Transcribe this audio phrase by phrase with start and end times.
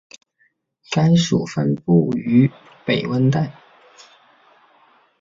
[0.89, 2.49] 该属分布于
[2.87, 3.53] 北温带。